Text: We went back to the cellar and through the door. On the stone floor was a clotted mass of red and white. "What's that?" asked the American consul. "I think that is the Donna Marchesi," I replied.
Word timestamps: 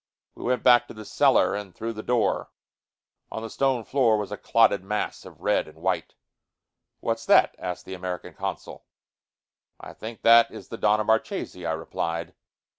We 0.33 0.43
went 0.43 0.63
back 0.63 0.87
to 0.87 0.95
the 0.95 1.05
cellar 1.05 1.53
and 1.53 1.75
through 1.75 1.93
the 1.93 2.01
door. 2.01 2.49
On 3.31 3.43
the 3.43 3.51
stone 3.51 3.83
floor 3.83 4.17
was 4.17 4.31
a 4.31 4.35
clotted 4.35 4.83
mass 4.83 5.25
of 5.25 5.41
red 5.41 5.67
and 5.67 5.77
white. 5.77 6.15
"What's 7.01 7.27
that?" 7.27 7.53
asked 7.59 7.85
the 7.85 7.93
American 7.93 8.33
consul. 8.33 8.87
"I 9.79 9.93
think 9.93 10.23
that 10.23 10.49
is 10.49 10.69
the 10.69 10.77
Donna 10.79 11.03
Marchesi," 11.05 11.67
I 11.67 11.73
replied. 11.73 12.33